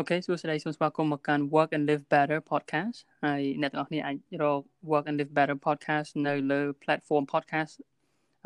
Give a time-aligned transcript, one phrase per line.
[0.00, 4.60] okay សួស្តីសូមស្វាគមន៍មកកាន់ Work and Live Better podcast ហើយអ្នកទាំងអស់គ្នាអាចរក
[4.90, 7.72] Work and Live Better podcast នៅលើ platform podcast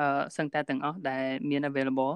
[0.01, 2.15] អឺសឹងតែទាំងអស់ដែលមាន available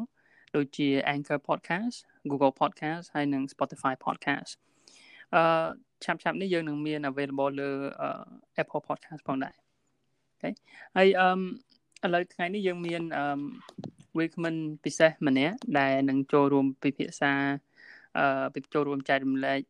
[0.56, 1.94] ដូចជា Anchor podcast
[2.30, 4.52] Google podcast ហើយនិង Spotify podcast
[5.34, 5.42] អឺ
[6.04, 7.70] ឆាប់ឆាប់នេះយើងនឹងមាន available លើ
[8.62, 9.54] Apple podcast ផងដែរ
[10.30, 10.50] okay
[10.96, 13.24] ហើយអឺឥឡូវថ្ងៃនេះយើងមានអឺ
[14.18, 17.32] Weekman ពិសេសម្នាក់ដែលនឹងចូលរួមពិភាក្សា
[18.18, 19.60] អឺចូលរួមចែករំលែក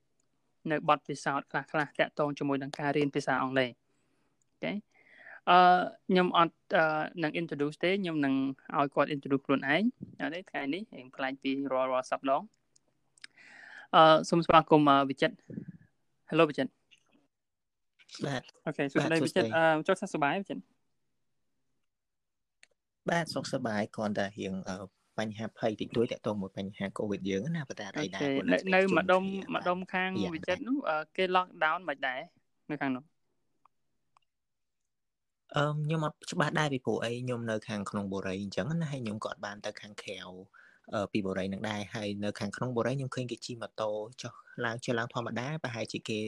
[0.71, 3.71] នៅបទពិសោធន៍ខ្លះខ្លះតាក់ទងជាមួយនឹងការរៀនភាសាអង់គ្លេស
[4.50, 4.72] អូខេ
[5.50, 5.58] អឺ
[6.08, 6.54] ខ្ញុំអត់
[7.22, 8.35] នឹង introduce ទេខ្ញុំនឹង
[8.79, 9.82] ឲ្យគាត់ introduce ខ្លួនឯង
[10.21, 12.46] អត់ទេថ្ងៃនេះរៀងប្លែកពីរាល់រាល់សប្តាហ៍
[13.94, 15.36] អឺសូមស្វាគមន៍វិចិត្រ
[16.30, 16.72] Hello វិចិត្រ
[18.26, 20.63] បាទអូខេសួស្តីវិចិត្រអឺចុះសុខសប្បាយវិចិត្រ
[23.10, 24.54] បាទសុខសប្បាយគ្រាន់តែរៀង
[25.18, 28.22] បញ្ហាភ័យតិចតួចតកតងមួយបញ្ហា COVID យើងណាប៉ុន្តែអីដែរ
[28.74, 29.22] នៅម្ដុំ
[29.54, 30.79] ម្ដុំខាងវិចិត្រនោះ
[31.16, 32.20] គេ lock down មិនដែរ
[32.70, 33.04] នៅខាងនោះ
[35.56, 40.18] អឺខ្ញុំអត់ច្បាស់ដែរពីព្រោះអីខ្ញុំនៅខាងក្នុងបូរីអញ្ចឹងណាហើយខ្ញុំក៏អត់បានទៅខាងក្រៅ
[41.12, 43.91] ពីបូរីនឹងដែរហើយនៅខាងក្នុងបូរីខ្ញុំឃើញគេជិះម៉ូតូ
[44.22, 44.32] ចុះ
[44.64, 46.20] ឡើងចុះឡើងធម្មតាប្រហែលជាគេ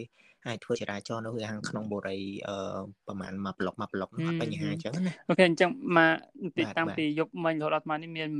[0.47, 6.01] អាចធ្វើចរាចរណ៍នៅខាងក្នុងបូរីអឺប្រហែលមួយប្លុកមួយប្លុកអត់បញ្ហាអញ្ចឹងណាអូខេអញ្ចឹងម
[6.49, 8.31] កពីតាំងពីយប់មិញរហូតដល់អាត្មានេះមាន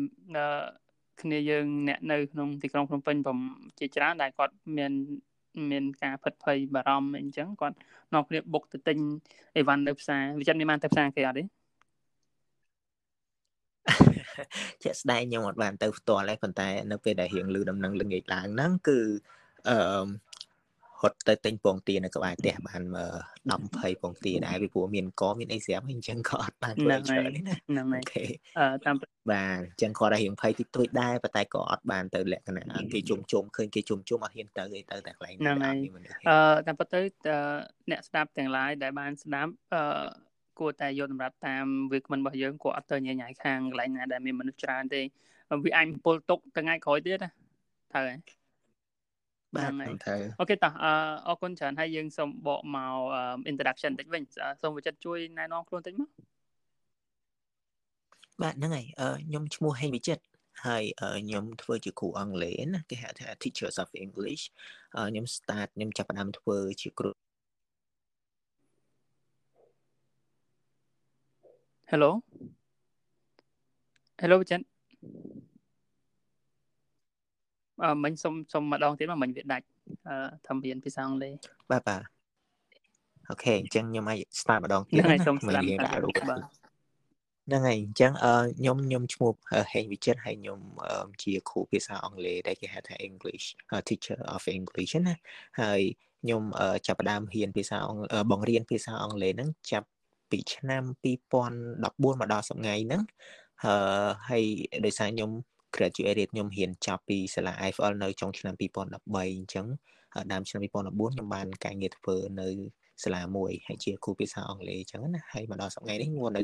[1.23, 3.39] គ្នាយើងអ្នកនៅក្នុងទីក្រុងភ្នំពេញผม
[3.79, 4.93] ជាច្រើនដែលគាត់មាន
[5.71, 7.77] មានការផិតភ័យបារម្ភអីចឹងគាត់
[8.15, 8.99] នាំគ្នាបុកទៅទិញ
[9.57, 11.45] អីវ៉ាន់នៅផ្សារវាចិត្តមានបានទៅផ្សារគេអត់ទេ
[14.83, 18.99] ជាក់ស្ដែងខ្ញុំអត់បានទៅផ្ទាល់ទេប៉ុន្តែនៅពេលដែលរៀងលឺដំណឹងល្ងាចឡើងហ្នឹងគឺ
[19.69, 19.79] អឺ
[21.01, 22.83] ហត់ទៅទិញពងទានៅក្បែរផ្ទះបាន
[23.49, 28.05] 10 20ពងទាដែរពីព្រោះមានកមានអីស្រាប់អញ្ចឹងក៏អត់បានធ្វើច្រើននេះណាហ្នឹងហើយ
[28.59, 35.77] អឺតាមបាទអញ្ចឹងគាត់តែរៀងភ័យតិចតួចដែរប៉ុន្តែក៏អត់បានទៅលក្ខណៈគេជុំជុំឃើញគេជុំជុំអត់ហ៊ានទៅអីទៅតែកន្លែងហ្នឹងហើយ
[36.29, 37.01] អឺតាមពិតទៅ
[37.91, 39.83] អ្នកស្ដាប់ទាំងឡាយដែលបានស្ដាប់អឺ
[40.59, 45.03] គួរតែយកសម្រាប់តាមវាគ្មិនរបស់យើងគាត់អត់ទៅញញ៉ៃខាងកន្លែងណាដែលមានមនុស្សច្រើនទេ
[45.65, 47.31] វាអាចពុលទុកថ្ងៃក្រោយទៀតណា
[47.93, 48.38] ត្រូវហើយ
[49.57, 49.71] បាទ
[50.05, 50.73] ត្រូវអូខេតោះ
[51.27, 52.95] អរគុណច្រើនហើយយើងសូមបកមក
[53.51, 54.23] introduction តិចវិញ
[54.63, 56.09] សូមវិចិត្រជួយណែនាំខ្លួនតិចមក
[58.43, 58.87] បាទហ្នឹងហើយ
[59.27, 60.23] ខ្ញុំឈ្មោះហេងវិចិត្រ
[60.67, 60.85] ហើយ
[61.25, 64.45] ខ្ញុំធ្វើជាគ្រូអង់គ្លេសណាគេហៅថា Teachers of English
[64.95, 67.11] ខ្ញុំ start ខ្ញុំចាប់ផ្ដើមធ្វើជាគ្រូ
[71.91, 72.11] Hello
[74.23, 75.48] Hello វិចិត្រអឺ
[78.05, 79.67] មិញសុំសុំម្ដងទៀតមកមិញវាដាច់
[80.09, 80.17] អឺ
[80.47, 81.33] ធម្មរៀនភាសាអង់គ្លេស
[81.71, 82.03] បាទបាទ
[83.31, 86.41] អូខេអញ្ចឹងខ្ញុំអាច start ម្ដងទៀតណាសុំស្ដាប់ដាក់រូបបាទ
[87.49, 89.33] ហ្នឹងហើយអញ្ចឹងអឺខ្ញុំខ្ញុំឈ្មោះ
[89.73, 90.61] ហេងវិចិត្រហើយខ្ញុំ
[91.23, 93.47] ជាគ្រូភាសាអង់គ្លេសដែលគេហៅថា English
[93.89, 95.15] teacher of English ណា
[95.61, 95.81] ហើយ
[96.23, 96.43] ខ្ញុំ
[96.87, 98.01] ចាប់ផ្ដើមរៀនភាសាអង់
[98.31, 99.89] បង្រៀនភាសាអង់គ្លេសហ្នឹងចាប់
[100.31, 103.03] ពីឆ្នាំ2014មកដល់សប្តាហ៍ហ្នឹង
[104.29, 104.45] ហើយ
[104.85, 105.31] ដោយសារខ្ញុំ
[105.75, 108.63] graduate ខ្ញុំរៀនចប់ពីសាលា IFL នៅចុងឆ្នាំ2013
[109.17, 109.67] អញ្ចឹង
[110.33, 112.49] ដើមឆ្នាំ2014ខ្ញុំបានការងារធ្វើនៅ
[113.05, 116.43] សាលាមួយហើយជាគ្រូភាសាអង់គ្លេសអញ្ចឹងណាហើយមកដល់សប្តាហ៍នេះខ្ញុំនៅ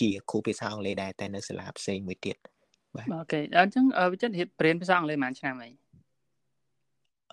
[0.00, 2.36] ជាគ្រូភាសាអង់គ្លេសដែរតែនៅសាលាផ្សេងមួយទៀត
[2.96, 5.72] បាទអូខេអញ្ចឹងវិចិត្ររៀនភាសាអង់គ្លេសប្រហែលឆ្នាំហើយ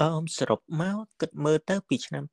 [0.01, 2.23] អឺសរុបមកគិតមើលទៅពីឆ្នាំ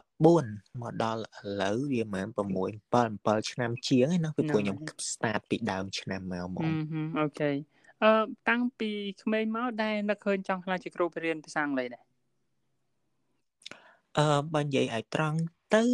[0.00, 4.76] 2014មកដល់ឥឡូវវាប្រហែល6 7 7ឆ្នាំជាងឯណាពីព្រោះខ្ញុំ
[5.10, 6.68] start ពីដើមឆ្នាំមកហ្មង
[7.20, 7.50] អូខេ
[8.04, 8.12] អឺ
[8.48, 8.90] តាំងពី
[9.22, 12.04] ក្មេងមកដែរនឹកឃើញចង់ខ្លាចជាគ្រូបរៀនភាសាអង់គ្លេសដែរ
[14.18, 15.38] អឺបើនិយាយឲ្យត្រង់
[15.74, 15.84] ទៅ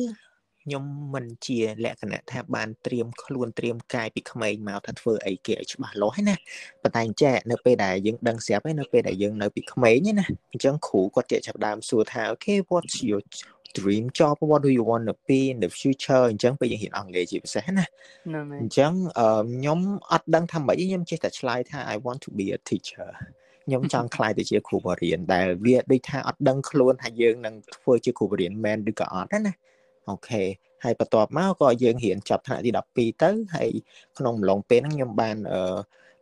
[0.65, 0.85] ខ្ញុំ
[1.15, 6.37] មិនជាលក្ខណៈថាបានត្រៀមខ្លួនត្រៀមកាយពីក្មេងមកថាធ្វើអីគេឲ្យច្បាស់លាស់ហ្នឹងណា
[6.83, 13.21] ប៉ុន្តែអញ្ចឹងនៅពេលដែលយើងដឹងស្រាប់ហើយនៅពេលដែលយើងនៅពីក្មេងណាអញ្ចឹងគ្រូគាត់ជាចាប់ដើមសួរថា okay what's your
[13.79, 17.85] dream job what do you want to be in the future អញ្ចឹងពេលយើងរៀនអង់គ្លេសជាពិសេសណា
[18.61, 18.93] អញ្ចឹង
[19.53, 19.79] ខ្ញុំ
[20.13, 23.11] អត់ដឹងថាម៉េចខ្ញុំចេះតែឆ្លើយថា I want to be a teacher
[23.67, 29.55] ខ្ញុំចង់ខ្លាយទៅជាគ្រូបរិញ្ញាដែលវាដូចថាអត់ដឹងខ្លួនថាយើងនឹងធ្វើជាគ្រូបរិញ្ញាមែនឬក៏អត់ណា
[30.09, 30.43] អូខេ
[30.85, 33.71] ហើយបន្ទាប់មកក៏យើងរៀនចប់ថ្នាក់ទី12ទៅហើយ
[34.19, 35.61] ក្នុងអំឡុងពេលហ្នឹងខ្ញុំបានអឺ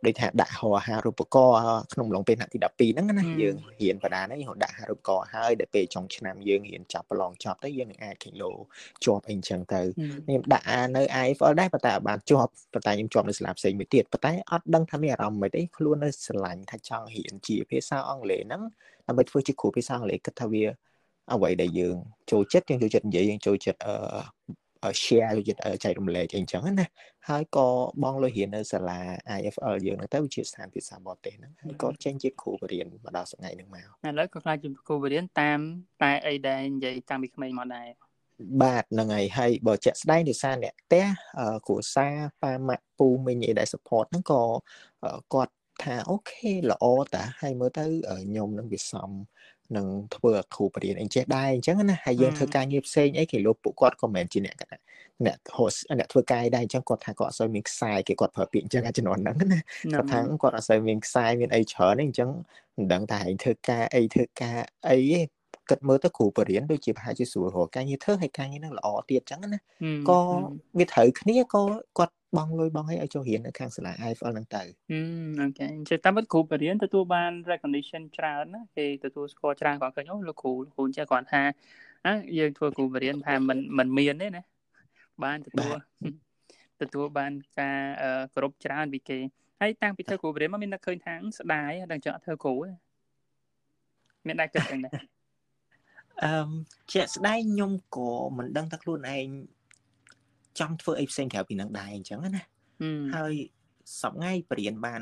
[0.05, 1.57] ដូចថាដាក់ហោអាហារូបករណ៍
[1.93, 8.51] ក្នុងអំឡុងពេលថ្នាក់ទី12ហ្នឹងណាយើងរៀនបដាហ្នឹងយើងដាក់អាហារូបករណ៍ហើយដល់ពេលចុងឆ្នាំយើងរៀនចាប់ប្រឡងចប់ទៅយើងនឹងអាចខេឡូ
[9.05, 9.81] ជាប់អីចឹងទៅ
[10.25, 10.65] ខ្ញុំដាក់
[10.95, 18.61] នៅ IFL ដែរប៉ុន្តែអត់បានជាប់ប៉ុន្តែខ្ញុំជាប់នៅសាលាផ្សេងមួយទៀតប៉ុន្តែអត់ដឹងថាមានអារម្មណ៍មិនអីខ្លួននៅស្រឡាញ់ថាចង់រៀនជាភាសាអង់គ្លេសហ្នឹង
[19.07, 20.63] ដើម្បីធ្វើជាគ្រូភាសាអង់គ្លេសគិតថាវា
[21.33, 21.97] អ្វីដែលយើង
[22.31, 26.87] ចូលចិត្តយើងចូលចិត្តនិយាយយើងចូលចិត្តអឺ share យកចែករំលែកអីចឹងណា
[27.29, 27.67] ហើយក៏
[28.03, 28.99] បងលុយរៀននៅសាលា
[29.39, 35.59] IFL យើងហ្នឹងទៅវាជាស្ថានភាសាបរទេសហ្នឹងហើយក៏ចេញជាគ្រូបរៀនមកដល់ថ្ងៃហ្នឹងមកឥឡូវក៏ខ្លាចជាគ្រូបរៀនតាម
[36.03, 37.87] តែអីដែលនិយាយតាំងពីក្មេងមកដែរ
[38.63, 41.05] បាទហ្នឹងហើយហើយបើជាក់ស្ដែងដោយសារអ្នកផ្ទះ
[41.67, 44.41] គ្រួសារប៉ាម៉ាក់ពូមីងអីដែល support ហ្នឹងក៏
[45.33, 45.53] គាត់
[45.83, 49.11] ថាអូខេល្អតាហើយមើលទៅខ្ញុំនឹងវាសម
[49.77, 54.55] នឹងធ្វើគ្រូបរិញ្ញាអីចេះដែរអញ្ចឹងណាហើយយើងធ្វើការងារផ្សេងអីគេលោកពួកគាត់ក៏មិនមែនជាអ្នក
[55.25, 59.59] អ្នក host អ្នកធ្វើការដែរអញ្ចឹងគាត់ថាគាត់អត់សូវមានខ្សែគេគាត់ប្រើពាក្យអញ្ចឹងអាជំនាន់ហ្នឹងណា
[59.93, 62.29] គាត់ថាគាត់អត់សូវមានខ្សែមានអីច្រើនទេអញ្ចឹង
[62.77, 64.57] មិនដឹងថាឯងធ្វើការអីធ្វើការ
[64.89, 65.38] អីទេ
[65.69, 69.59] គិតមើលទៅគ្រូបរៀនដូចជាប្រហែលជាស្រួលរកការងារធ្វើហើយការងារនឹងល្អទៀតចឹងណា
[70.09, 70.19] ក៏
[70.77, 71.61] វាត្រូវគ្នាក៏
[71.97, 74.63] គាត់បងលុយបងអីឲ្យចូលរៀននៅខាងសាលា IFL ហ្នឹងទៅ
[75.39, 81.41] អូខេអញ្ចឹងតាមពិតគ្រូបរៀនទទួលបាន recognition ច្រើនណាគេទទួលស្គាល់ច្រើនគាត់ឃើញអូលោកគ្រូលោកគ្រូចេះគាត់ថា
[82.05, 84.43] អ่ะយើងធ្វើគ្រូបរៀនថាមិនមិនមានទេណា
[85.23, 85.75] បានទទួល
[86.81, 87.79] ទទួលបានការ
[88.33, 89.19] គោរពច្រើនពីគេ
[89.61, 92.69] ហើយតាំងពីធ្វើគ្រូបរៀនមកមានតែឃើញថាស្ដាយដល់ចឹងអត់ធ្វើគ្រូទេ
[94.27, 94.93] មានតែគិតចឹងដែរ
[96.23, 96.49] អឺ
[96.93, 99.27] ជាក់ស្ដែងខ្ញុំក៏មិនដឹងថាខ្លួនឯង
[100.59, 102.43] ចង់ធ្វើអីផ្សេងក្រៅពីនឹងដែរអញ្ចឹងណា
[103.15, 103.33] ហើយ
[104.01, 105.01] សប្ងៃបរៀនបាន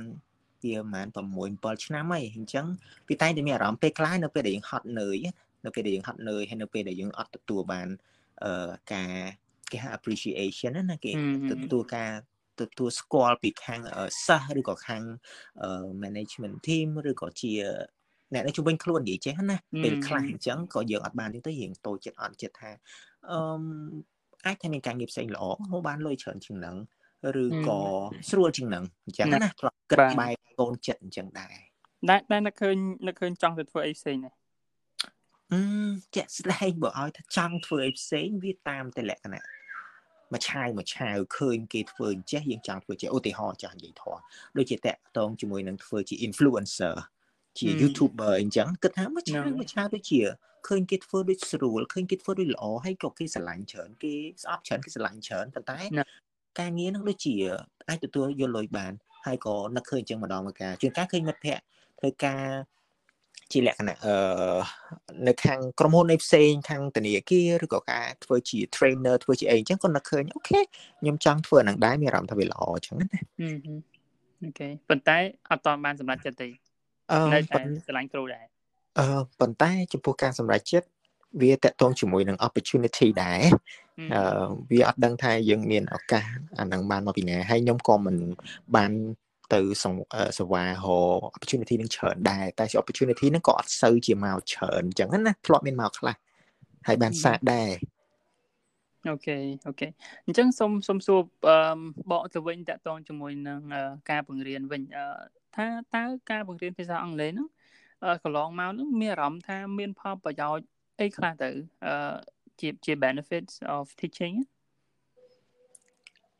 [0.63, 2.65] វាប្រហែល6 7ឆ្នាំហើយអញ្ចឹង
[3.09, 5.17] វាតែងតែមានអារម្មណ៍ពេលខ្លះនៅពេលដែលយើងហត់នឿយ
[5.65, 7.87] នៅពេលដែលយើងហត់នឿយហើយនៅពេលដែលយើងអត់ទទួលបាន
[8.43, 9.11] អឺការ
[9.71, 11.11] គេហៅ appreciation ណាគេ
[11.51, 12.11] ទទួលការ
[12.59, 13.79] ទទួលស្គាល់ពីខាង
[14.25, 15.01] សិស្សឬក៏ខាង
[16.03, 17.53] management team ឬក៏ជា
[18.33, 22.71] អ្នកនៅជំនាញខ្លួននិយាយចេះណាពេលខ្លះអញ្ចឹងក៏យើងអត់បានទេទៅយើងតូចចិត្តអត់ចិត្តថា
[23.31, 23.39] អឺ
[24.45, 26.75] អាចថាមានការងារផ្សេងល្អហូបបានលុយច្រើនជាងហ្នឹង
[27.43, 27.79] ឬក៏
[28.29, 31.55] ស្រួលជាងហ្នឹងអញ្ចឹងណាធ្លាប់គិតបែបកូនចិត្តអញ្ចឹងដែរ
[32.09, 32.75] ដែលដែលនឹកឃើញ
[33.07, 34.35] នឹកឃើញចង់ទៅធ្វើអីផ្សេងដែរ
[35.53, 35.61] អឺ
[36.15, 39.43] ជាក់ស្ដែងបើឲ្យថាចង់ធ្វើអីផ្សេងវាតាមតែលក្ខណៈ
[40.33, 44.19] មួយឆាវមួយឆាវឃើញគេធ្វើអញ្ចេះយើងចង់ធ្វើជាឧទាហរណ៍ចាស់និយាយធေါ်
[44.57, 46.95] ដូចជាតាក់តងជាមួយនឹងធ្វើជា influencer
[47.59, 50.21] ជា YouTuber អញ្ចឹងគិតថាមួយឆាវមួយឆាវដូចជា
[50.67, 54.13] ឃើញគេធ្វើដូចស្រួលឃើញគេធ្វើដូចល្អហើយក៏គេស្រឡាញ់ច្រើនគេ
[54.43, 55.79] ស្អប់ច្រើនគេស្រឡាញ់ច្រើនប៉ុន្តែ
[56.59, 57.35] ការងារនឹងដូចជា
[57.89, 58.93] អាចទទួលយកលុយបាន
[59.25, 61.63] ហើយក៏នឹកឃើញអញ្ចឹងម្ដងមកការជួនកាលឃើញមិត្តភ័ក្តិ
[61.99, 62.43] ធ្វើការ
[63.51, 64.15] ជាលក្ខណៈអឺ
[65.27, 73.07] នៅខាងក្រុមហ៊ុនឯផ្សេងខាងធនាគារឬក៏ការធ្វើជា trainer ធ្វើជាអីអញ្ចឹងក៏នឹកឃើញអូខេខ្ញុំចង់ធ្វើនឹងដែរមានអារម្មណ៍ថាវាល្អអញ្ចឹងណា
[74.43, 75.17] អូខេប៉ុន្តែ
[75.51, 76.49] អត់តបានសម្រេចចិត្តទេ
[77.33, 78.45] នៅតែស្រឡាញ់គ្រូដែរ
[78.99, 79.07] អឺ
[79.39, 80.87] ប៉ុន្តែចំពោះការសម្រេចចិត្ត
[81.41, 83.41] វាតកតងជាមួយនឹង opportunity ដែរ
[84.13, 86.23] អឺវាអត់ដឹងថាយើងមានឱកាស
[86.59, 88.15] អានឹងបានមកពីណាហើយខ្ញុំក៏មិន
[88.75, 88.91] បាន
[89.53, 89.61] ទៅ
[90.37, 90.97] សវ៉ាហោ
[91.35, 96.15] opportunity នឹងច្រើនដែរតែ opportunity នឹងក៏អត់សូវជាមកច្រើនអញ្ចឹងណាធ្លាប់មានមកខ្លះ
[96.87, 97.69] ហើយបានសាកដែរ
[99.11, 99.37] អូខេ
[99.67, 99.87] អូខេ
[100.25, 101.19] អញ្ចឹងសូមសូមសួរ
[102.11, 103.59] បកទៅវិញតកតងជាមួយនឹង
[104.09, 104.81] ការបង្រៀនវិញ
[105.55, 105.65] ថា
[105.95, 107.47] តើការបង្រៀនភាសាអង់គ្លេសហ្នឹង
[108.23, 110.65] កន្លងមកហ្នឹងមានអារម្មណ៍ថាមានផលប្រយោជន៍
[110.99, 111.49] អីខ្លះទៅ
[111.85, 112.15] អឺ
[112.59, 114.35] ជាជា benefits of teaching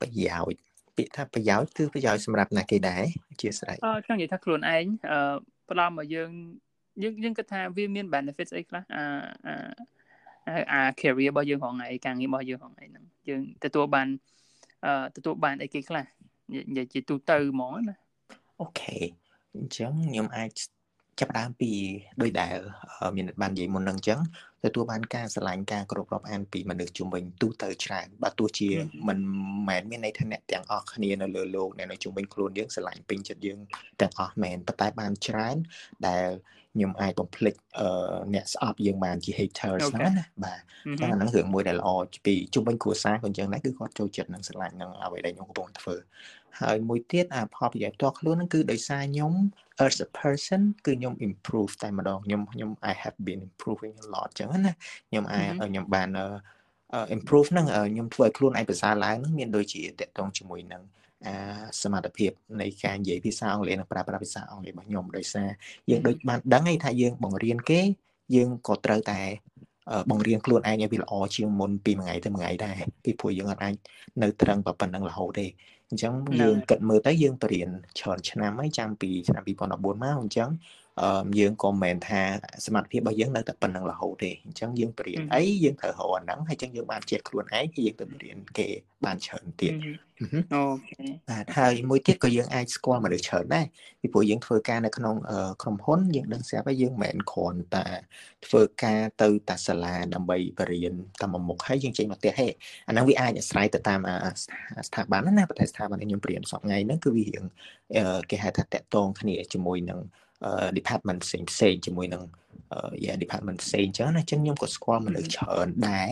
[0.02, 0.60] ប្រយោជន៍
[0.98, 3.04] ពាក្យថាប្រយោជន៍គឺប្រយោជន៍សម្រាប់ណាគេដែរ
[3.42, 5.36] ជាស្រេចអឺចង់និយាយថាខ្លួនឯងអឺ
[5.69, 6.31] ផ្ដល់មកយើង
[7.04, 9.06] យើងយើងគិតថាវាមាន benefits អីខ្លះអា
[10.48, 14.08] អាអា career របស់យើងហងៃការងាររបស់យើងហងៃហ្នឹងយើងទទួលបាន
[14.86, 16.04] អឺទទួលបានអីគេខ្លះ
[16.52, 17.96] និយាយជាទូទៅហ្មងណា
[18.62, 18.98] អូខេ
[19.56, 20.60] អញ្ចឹងខ្ញុំអាច
[21.21, 21.71] ចាប់ដើមពី
[22.23, 22.56] ដោយដែល
[23.17, 24.21] មានបាននិយាយមុននឹងអញ្ចឹង
[24.65, 28.69] ទទួលបានការស្រឡាញ់ការគ្រប់រាប់អានពីមនុស្សជុំវិញទូទៅច្រើនបើទោះជា
[29.08, 29.19] មិន
[29.69, 33.58] មែនមានន័យថាអ្នកទាំងអស់គ្នានៅលើโลกអ្នកនៅជុំវិញខ្លួនយើងស្រឡាញ់ពេញចិត្តយើង
[34.01, 35.56] ទាំងអស់មែនប៉ុន្តែបានច្រើន
[36.06, 36.29] ដែល
[36.75, 40.61] ខ្ញុំអាចបំភ្លេចអឺអ្នកស្អប់យើងបានជា haters ហ្នឹងណាបាទ
[41.01, 41.91] តែអាហ្នឹងរឿងមួយដែលល្អ
[42.27, 45.94] ពីជុំវិញគ្រួសារក៏អញ្ចឹងដែរគឺគាត់ចូលចិត្តនឹងស្រឡាញ់នឹងអ្វីដែលខ្ញុំកំពុងធ្វើ
[46.61, 49.33] ហើយមួយទៀតអាផលប្រយោជន៍ផ្ទាល់ខ្លួនហ្នឹងគឺដោយសារខ្ញុំ
[49.85, 54.73] as a person គឺខ្ញុំ improve តែម្ដងខ្ញុំខ្ញុំ I have been improving a lot ចឹងណា
[55.09, 56.09] ខ្ញុំអាចខ្ញុំបាន
[57.16, 60.81] improve ហ្នឹងខ្ញុំធ្វើឲ្យខ្លួនឯងប្រសើរឡើងហ្នឹងមានដូចជាតកតងជាមួយនឹង
[61.26, 61.33] អា
[61.81, 65.49] សមត្ថភាពនៃការនិយាយភាសាអង់គ្លេសនិងប្រើប្រាស់ភាសាអង់គ្លេសរបស់ខ្ញុំដោយសារ
[65.90, 67.81] យើងដូចបានដឹងឯថាយើងបង្រៀនគេ
[68.35, 69.19] យើងក៏ត្រូវតែ
[70.10, 73.74] បង្រៀនខ្លួនឯងឲ្យវាល្អជាងមុនពីមួយថ្ងៃទៅមួយថ្ងៃដែរពីព្រោះយើងអាច
[74.22, 75.46] នៅត្រឹងប៉ុណ្្នឹងរហូតទេ
[75.90, 80.87] អញ្ចឹងយើងគិតមើលទៅយើងបរៀនច្រើនឆ្នាំហើយចាំពីឆ្នាំ2014មកអញ្ចឹងអឺ
[81.39, 82.21] យើងក៏មិនមែនថា
[82.66, 88.68] សមត្ថភាពរបស់យើងនៅតែប៉ុណ្្នឹងរហូតទេអញ្ចឹងយើងបរៀនអីយើងត្រូវរកអាហ្នឹងហើយអញ្ចឹងយើងបានជាតិខ្លួនឯងហើយយើងទៅបរៀនគេ
[89.06, 89.73] បានច្រើនទៀត
[90.54, 93.66] អូខេបាទហើយមួយទៀតក៏យើងអាចស្គាល់មនុស្សច្រើនដែរ
[94.01, 95.16] ពីព្រោះយើងធ្វើការនៅក្នុង
[95.61, 97.87] ក្រុមហ៊ុនយើងដឹងស្រាប់ហើយយើងមិនមែនគ្រាន់តែ
[98.45, 102.47] ធ្វើការទៅតាសាលាដើម្បីបរៀនតាមមុខហើយយើងចេញមកផ្ទះហេ
[102.87, 103.99] អាហ្នឹងវាអាចអាស្រ័យទៅតាម
[104.87, 107.44] ស្ថាប័នណាប៉ុន្តែស្ថាប័នខ្ញុំបរៀនសប្តាហ៍ហ្នឹងគឺវារៀង
[108.30, 109.99] គេហៅថាតកតងគ្នាជាមួយនឹង
[110.78, 112.24] department ផ្សេងផ្សេងជាមួយនឹង
[113.04, 116.12] yeah department ផ្សេងអញ្ចឹងណាអញ្ចឹងខ្ញុំក៏ស្គាល់មនុស្សច្រើនដែរ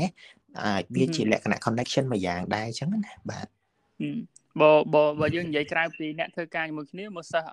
[0.66, 3.48] អាចវាជាលក្ខណៈ connection មួយយ៉ាងដែរអញ្ចឹងណាបាទ
[4.62, 7.50] បើបើបើយើងនិយាយក្រៅពីអ្នកធ្វើការជាមួយគ្នាមកសិស្ស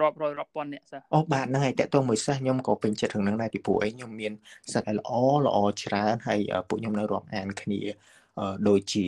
[0.00, 4.32] រាប់រយរាប់ពាន់អ្នកសិស្សអូបាទហ្នឹងហើយតើតើមួយសិស្សខ្ញុំក៏ពេញចិត្តរឿងហ្នឹងដែរពីព្រោះអីខ្ញុំមាន
[4.72, 5.10] សិស្សល្អ
[5.46, 7.80] ល្អច្រើនហើយពួកខ្ញុំនៅរាប់អានគ្នា
[8.68, 9.04] ដូចជា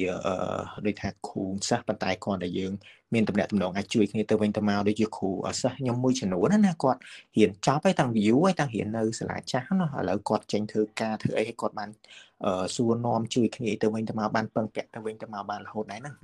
[0.87, 2.73] ដូចថាគ្រូសិស្សប៉ុន្តែគាត់តែយើង
[3.15, 7.01] មានតំណែងតំណងអាចជួយគ្នាទៅវិញទៅមកដូចជាគ្រូសិស្សខ្ញុំមួយចំនួនណាគាត់
[7.37, 11.91] រៀនចប់ហើយតាំង view ហើយតាំងរៀននៅសាលាចាស់ណាឥឡូវគាត់ចេញធ្វើការធ្វើអីគាត់បាន
[12.75, 16.15] សួរនាំជួយគ្នាទៅវិញទៅមកបានពឹងពាក់ទៅវិញទៅមកបានរហូតដែរហ្នឹង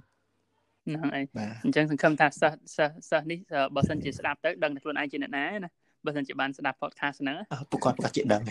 [0.88, 1.24] ហ្នឹងហើយ
[1.64, 3.38] អញ្ចឹងសង្ឃឹមថាសិស្សសិស្សសិស្សនេះ
[3.74, 5.70] បើសិនជាស្ដាប់ទៅដឹងតែខ្លួនឯងជាអ្នកណាណា
[6.08, 7.36] បើសិនជាបានស្ដាប់ podcast ហ្នឹង
[7.70, 8.42] ពួកគាត់ប្រកាសជាដឹង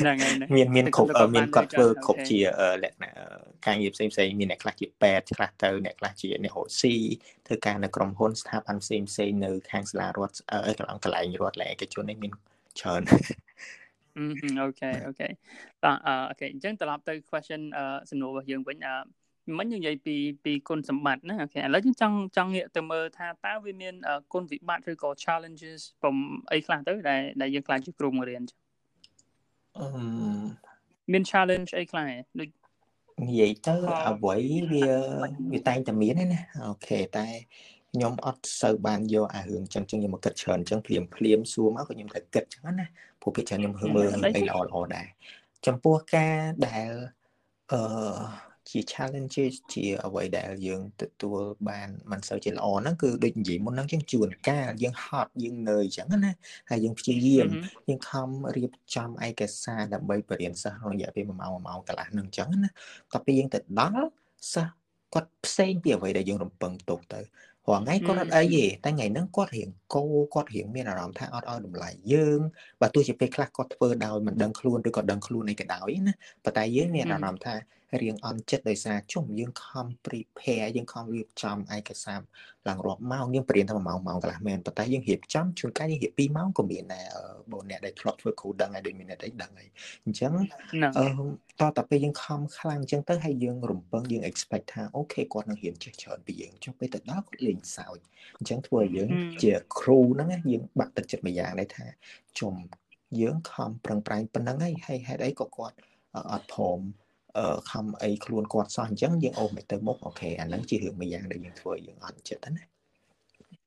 [0.00, 2.38] ហ្នឹងហើយមានមានគ្រប់មានគាត់ធ្វើគ្រប់ជា
[2.84, 3.10] លក្ខណៈ
[3.66, 6.94] ការងារផ្សេងផ្សេងមានអ្នកខ្លះជាពេទ្យខ្លះទៅអ្នកខ្លះជាអ្នករកស៊ី
[7.46, 10.36] ធ្វើការនៅក្រុមហ៊ុនស្ថាប័នផ្សេងផ្សេងនៅខាងសាលារដ្ឋ
[10.78, 12.32] កន្លងកន្លែងរដ្ឋលែកឯកជននេះមាន
[12.80, 13.02] ច្រើន
[14.60, 15.28] okay okay
[15.82, 15.98] បាទ
[16.30, 17.62] okay អញ្ចឹងត្រឡប់ទៅ question
[18.10, 18.78] សំណួររបស់យើងវិញ
[19.56, 23.94] មិញយើងនិយាយពីពីគុណសម្បត្តិណា okay ឥឡូវយើងចង់ចង់ងាកទៅមើលថាតើវាមាន
[24.32, 26.16] គុណវិបត្តិឬក៏ challenges បំ
[26.52, 28.58] អីខ្លះទៅដែលដែលយើងខ្លាចជាគ្រូបង្រៀនចឹង
[29.78, 29.86] អឺ
[31.12, 32.08] មាន challenge អីខ្លះ
[32.40, 32.48] ដូច
[33.26, 33.74] និយាយទៅ
[34.08, 34.36] អ្វី
[34.72, 34.86] វា
[35.52, 37.26] វាតែងតែមានណា okay តែ
[37.92, 42.86] ខ្ញុំអត់សូវបានយកអារឿងចឹងចឹងខ្ញុំមកគិតច្រើនចឹងភ្លាមភ្លាមសួរមកក៏ខ្ញុំត្រូវគិតចឹងណា
[43.20, 45.06] ព្រោះពីច្រើនខ្ញុំមើលអីល្អល្អដែរ
[45.66, 46.36] ចំពោះការ
[46.66, 46.90] ដែល
[47.72, 47.80] អឺ
[48.70, 56.32] ជា challenges ជាអ្វីដែលយើងទទួលបានមិនសូវជាល្អហ្នឹងគឺដូចនិយាយមុនហ្នឹងយើងជួនកាលយើងហត់យើងនឿយអញ្ចឹងណា
[56.70, 57.48] ហើយយើងព្យាយាម
[57.88, 62.70] យើងខំរៀបចំឯកសារដើម្បីបរៀនសិស្សក្នុងរយៈពេល1ម៉ោង1ម៉ោងកន្លះហ្នឹងអញ្ចឹងណា
[63.12, 64.10] ក៏ពេលយើងទៅដល់
[64.54, 64.72] សិស្ស
[65.14, 67.20] គាត់ផ្សេងពីអ្វីដែលយើងរំពឹងទុកទៅ
[67.68, 70.02] រាល់ថ្ងៃគាត់អត់អីទេតែថ្ងៃហ្នឹងគាត់រៀងកោ
[70.34, 72.40] គាត់រៀងមានអារម្មណ៍ថាអត់ឲ្យតម្លៃយើង
[72.80, 77.54] បើទោះជាពេលខ្លះគាត់ធ្វើដោយមិនដឹងខ្លួនឬក៏ដឹងខ្លួនអីក៏ដោយណាប៉ុន្តែយើងមានអារម្មណ៍ថា
[78.02, 82.20] រៀងអន់ចិត្តដោយសារជុំយើងខំ prepare យើងខំរៀបចំឯកសារ
[82.68, 87.06] ឡើងរាប់ម៉ោងយើងបរៀនតែ1ម៉ោងម៉ោងកន្លះមែនប៉ុន្តែយើងរៀបចំជួនកាលយើងរៀប2ម៉ោងក៏មានដែរ
[87.52, 89.68] បងអ្នកដែលធ្លាប់ធ្វើគ្រូដឹងហើយដូចមានអ្នកដែលដឹងហើយ
[90.04, 90.32] អញ្ចឹង
[90.98, 97.98] អឺតតែពេលយើងខំខ្លាំងអញ្ចឹងទៅហើយយើងរំពឹងយើង expect ថា okay គាត់នឹងរៀនចេះច្រើនពីយើងចុះពេលទៅដល់គាត់លេងសើច
[98.38, 99.10] អញ្ចឹងធ្វើឲ្យយើង
[99.42, 101.86] ជាគ្រូហ្នឹងយើងបាក់ទឹកចិត្តមួយយ៉ាងដែរថា
[102.38, 102.54] ជុំ
[103.20, 105.76] យើងខំប្រឹងប្រែងប៉ុណ្្នឹងហើយហើយហេតុអីក៏គាត់
[106.32, 106.80] អត់ព្រម
[107.70, 112.62] ខំអីខ្លួនគាត់សោះអញ្ចឹងយើងអូមិនទៅមុខ okay អាហ្នឹងជារឿងមួយយ៉ាងដែលយើងធ្វើយើងអត់ចិត្តណា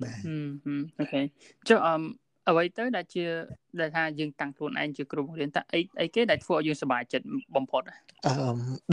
[0.04, 0.20] បាទ
[1.00, 1.22] okay
[1.70, 2.02] ចុះអម
[2.50, 3.24] អ្វីទៅដែលជា
[3.80, 7.26] ដែលថាយើងតាំងខ្លួនឯងជាគ្រូបង្រៀនតើអីអីគេដែលធ្វើឲ្យយើងសប្បាយចិត្ត
[7.56, 7.82] បំផុត
[8.28, 8.34] អឺ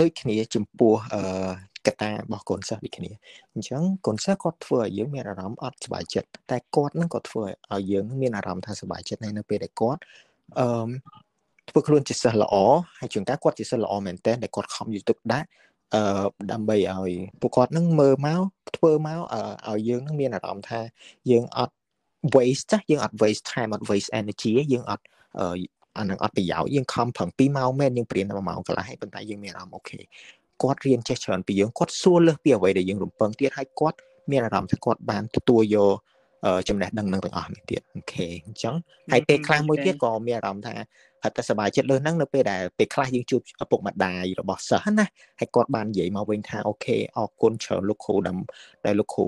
[0.01, 1.23] ដូចគ្នាចំពោះអឺ
[1.87, 3.11] កតារបស់កូនសិស្សដូចគ្នា
[3.53, 7.43] អញ្ចឹងកូនសិស្សគាត់ធ្វើឲ្យយើងមានអារម្មណ៍អត់សប្បាយចិត្តតែគាត់នឹងក៏ធ្វើ
[7.73, 10.01] ឲ្យយើងមានអារម្មណ៍ថាសប្បាយចិត្តនៅពេលដែលគាត់
[10.61, 10.89] អឺ
[11.69, 12.55] ធ្វើខ្លួនជាសិស្សល្អ
[12.99, 15.47] ហើយជួនកាលគាត់ជាសិស្សល្អមែនតើដែលគាត់ខំយកទឹកដាក់
[15.95, 16.03] អឺ
[16.53, 17.11] ដើម្បីឲ្យ
[17.41, 18.43] ពួកគាត់នឹងមើលមក
[18.77, 19.21] ធ្វើមក
[19.69, 20.81] ឲ្យយើងនឹងមានអារម្មណ៍ថា
[21.31, 21.75] យើងអត់
[22.35, 25.05] waste ចាស់យើងអត់ waste time អត់ waste energy យើងអត់
[25.99, 30.01] អានឹងអត់ប្រយោជន៍យើងខំប្រឹង2ម៉ោងមែនយើងបង្រៀនតែ1ម៉ោងកន្លះហើយប៉ុន្តែយើងមានអារម្មណ៍ okay
[30.63, 33.99] គាត់រៀនចេះច្រើនពីយើងគាត់សួរលើសពីអ្វីដែលយើងរំពឹងទៀតហើយគាត់
[34.31, 35.95] មានអារម្មណ៍ថាគាត់បានទទួលយក
[36.69, 38.75] ចំណេះដឹងនឹងទាំងអស់នេះទៀត okay អញ្ចឹង
[39.13, 40.75] ហើយពេលខ្លះមួយទៀតក៏មានអារម្មណ៍ថា
[41.24, 45.06] ហត់តែសប្បាយចិត្តលើហ្នឹងនៅពេលដែលពេលខ្លះយើងជួបឪពុកម្ដាយរបស់សិស្សណា
[45.40, 48.16] ហើយគាត់បាននិយាយមកវិញថាអូខេអរគុណច្រើនលោកគ្រូ
[48.86, 49.26] ដែលលោកគ្រូ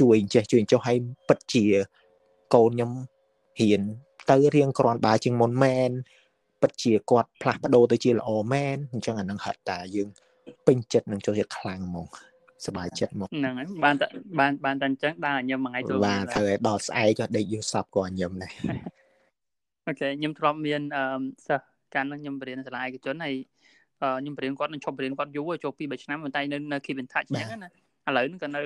[0.00, 0.96] ជួយចេះជួយចុះឲ្យ
[1.28, 1.64] ពិតជា
[2.54, 2.90] កូនខ្ញុំ
[3.60, 3.82] ហ៊ាន
[4.30, 5.90] ទៅរៀងក្រាន់បើជាងមុនមែន
[6.62, 10.08] ពិតជាគាត់ផ្លាស់ប្ដូរទៅជាល្អមែនអញ្ចឹងអានឹងហត់តាយើង
[10.66, 12.06] ពេញចិត្តនឹងចូលចិត្តខ្លាំងហ្មង
[12.66, 14.06] សบายចិត្តមកហ្នឹងហើយបានតែ
[14.38, 18.52] បានបានតែអញ្ចឹងដើរញឹមមួយថ្ងៃចូលបាទត្រូវឲ្យដល់ស្អែកក៏ដេកយូរសពក៏ញឹមដែរ
[19.89, 21.03] អូខេខ្ញុំធ្លាប់មានអឺ
[21.47, 23.35] សិស្សកាលនោះខ្ញុំបរៀនសាលាឯកជនហើយ
[24.01, 27.69] ខ្ញុំបរៀនគាត់នឹងឈប់បរៀនគាត់យូរចូល2 3ឆ្នាំប៉ុន្តែនៅនៅ keep in touch អញ្ចឹងណា
[28.07, 28.61] ឥឡូវហ្នឹងក៏នៅ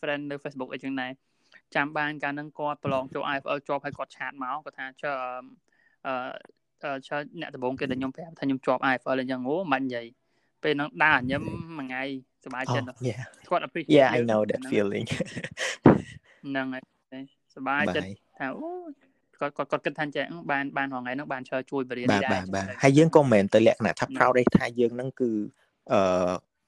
[0.00, 1.10] friend នៅ Facebook អីចឹងដែរ
[1.74, 5.14] ចាំបានកាលហ្នឹងគាត់ប្រឡងចូល IFL ជាប់ហើយគាត់ឆាតមកគាត់ថាចុះ
[6.06, 10.06] អឺចុះអ្នកដំបងគេដែលខ្ញុំប្រាប់ថាខ្ញុំជាប់ IFL អញ្ចឹងអូមិននិយាយ
[10.62, 11.42] ពេលហ្នឹងដើរញឹម
[11.78, 12.02] មួយថ្ងៃ
[12.44, 12.86] សប្បាយចិត្ត
[13.50, 15.06] គាត់ appreciate Yeah I know that feeling
[16.46, 16.82] ហ្នឹងហើយ
[17.54, 18.08] សប្បាយចិត្ត
[18.38, 18.68] ថាអូ
[19.40, 25.30] គាត់គាត់គាត់គិតថាចេះបានបានរងថ្ងៃហ្នឹងបានជួយជួយបរិញ្ញាបាទបាទបាទហើយយើងក៏មិនមែនទៅលក្ខណៈថា proud ទេថាយើងហ្នឹងគឺ
[25.92, 26.00] អឺ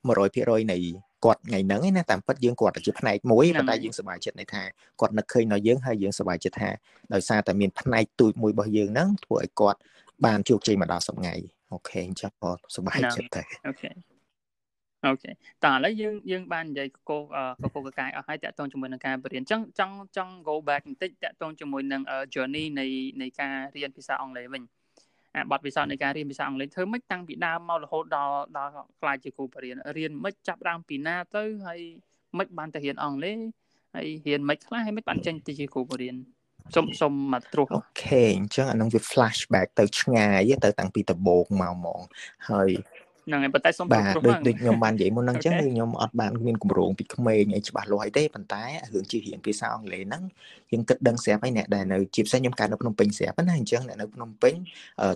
[0.09, 0.79] 100%នៃ
[1.25, 4.62] គាត់ថ្ងៃហ្នឹងឯណាតាមពិតយើងគាត់ជាផ្នែកមួយប៉ុន្តែយើងសប្បាយចិត្តនៃថា
[5.00, 6.71] គាត់នឹកឃើញដល់យើងហើយយើងសប្បាយចិត្តថា
[7.15, 9.79] ដោយសារតែមានផ្នែកទូចមួយរបស់យើងហ្នឹងធ្វើឲ្យគាត់
[10.25, 11.35] បានជោគជ័យមកដល់សព្វថ្ងៃ
[11.73, 15.30] okay អញ្ចឹងក៏សប្បាយចិត្តដែរ okay okay
[15.64, 17.23] តើឥឡូវយើងយើងបាននិយាយកកក
[17.75, 22.02] កកកាយអស់ហើយតាក់ទងជាមួយនឹងការបរៀនអញ្ចឹងចង់ចង់ go back បន្តិចតាក់ទងជាមួយនឹង
[22.35, 22.87] journey នៃ
[23.23, 24.62] នៃការរៀនភាសាអង់គ្លេសវិញ
[25.37, 31.80] អាបទពិសោធន៍នៃការរៀនភាសាអង់គ្លេសធ្វើម៉េចតាំងពីដើមមករហូតដល់ដល់ខ្លាចជាគ្រូបរិញ្ញារៀនម៉េចចាប់ដើមពីណាទៅហើយ
[32.38, 33.38] ម៉េចបានទៅរៀនអង់គ្លេស
[33.95, 36.40] ហើយរៀនម៉េចខ្លះហើយម៉េចបានចេញទៅជាគ្រូបរិញ្ញា
[36.76, 42.00] សុំសុំមកត្រួសអូខេអញ្ចឹងអានឹងវា flashback ទៅឆ្ងាយទៅតាំងពីដំបូងមកហ្មង
[42.49, 42.69] ហើយ
[43.30, 48.62] ហ្នឹងហើយប៉ុន្តែសុំបាទដូចដូចខ្ញុំបាននិយាយមុនហ្នឹងអញ្ចឹងខ្ញុំអត់បានមានគម្រោងពីក្មេងអីច្បាស់លាស់អីទេប៉ុន្តែ
[48.94, 50.22] រឿងជិះរៀនភាសាអង់គ្លេសហ្នឹង
[50.72, 54.54] យើងគិតដឹងស្រាប់ហើយអ្នកដែលនៅជាពិសេសខ្ញុំកើតនៅភ្នំពេញស្រាប់ណាអញ្ចឹងអ្នកនៅភ្នំពេញ